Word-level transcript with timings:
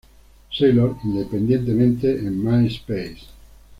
Sailor" 0.51 0.95
independientemente 1.03 2.09
en 2.17 2.43
Myspace. 2.43 3.21